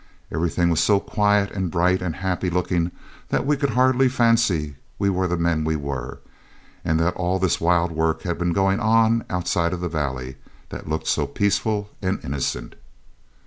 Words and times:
Everything 0.31 0.71
was 0.71 0.79
so 0.79 0.99
quiet, 0.99 1.51
and 1.51 1.69
bright 1.69 2.01
and 2.01 2.15
happy 2.15 2.49
looking, 2.49 2.89
that 3.29 3.45
we 3.45 3.55
could 3.55 3.69
hardly 3.69 4.09
fancy 4.09 4.77
we 4.97 5.11
were 5.11 5.27
the 5.27 5.37
men 5.37 5.63
we 5.63 5.75
were; 5.75 6.17
and 6.83 6.99
that 6.99 7.13
all 7.13 7.37
this 7.37 7.61
wild 7.61 7.91
work 7.91 8.23
had 8.23 8.39
been 8.39 8.51
going 8.51 8.79
on 8.79 9.23
outside 9.29 9.73
of 9.73 9.79
the 9.79 9.87
valley 9.87 10.37
that 10.69 10.89
looked 10.89 11.05
so 11.05 11.27
peaceful 11.27 11.91
and 12.01 12.19
innocent. 12.25 12.73